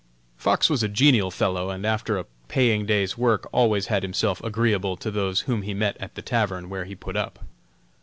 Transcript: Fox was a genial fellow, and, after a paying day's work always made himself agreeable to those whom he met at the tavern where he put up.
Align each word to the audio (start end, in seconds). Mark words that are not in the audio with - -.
Fox 0.35 0.67
was 0.67 0.81
a 0.81 0.87
genial 0.87 1.29
fellow, 1.29 1.69
and, 1.69 1.85
after 1.85 2.17
a 2.17 2.25
paying 2.47 2.87
day's 2.87 3.19
work 3.19 3.47
always 3.51 3.91
made 3.91 4.01
himself 4.01 4.43
agreeable 4.43 4.97
to 4.97 5.11
those 5.11 5.41
whom 5.41 5.61
he 5.61 5.75
met 5.75 5.95
at 5.99 6.15
the 6.15 6.23
tavern 6.23 6.69
where 6.71 6.85
he 6.85 6.95
put 6.95 7.15
up. 7.15 7.37